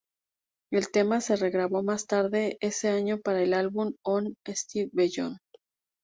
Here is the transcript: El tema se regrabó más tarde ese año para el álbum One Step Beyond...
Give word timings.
El 0.71 0.89
tema 0.89 1.21
se 1.21 1.35
regrabó 1.35 1.83
más 1.83 2.07
tarde 2.07 2.57
ese 2.59 2.89
año 2.89 3.19
para 3.19 3.43
el 3.43 3.53
álbum 3.53 3.93
One 4.03 4.33
Step 4.47 4.89
Beyond... 4.93 5.37